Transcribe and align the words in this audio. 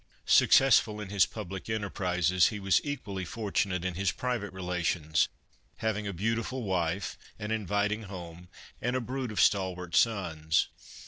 Successful 0.25 0.99
in 0.99 1.09
his 1.09 1.27
public 1.27 1.69
enterprises, 1.69 2.47
he 2.47 2.59
was 2.59 2.81
equally 2.83 3.23
fortunate 3.23 3.85
in 3.85 3.93
his 3.93 4.11
private 4.11 4.51
relations, 4.51 5.29
having 5.75 6.07
a 6.07 6.11
beautiful 6.11 6.63
wife, 6.63 7.19
an 7.37 7.51
invit 7.51 7.91
ing 7.91 8.03
home, 8.05 8.47
and 8.81 8.95
a 8.95 8.99
brood 8.99 9.31
of 9.31 9.39
stalwart 9.39 9.95
sons. 9.95 10.69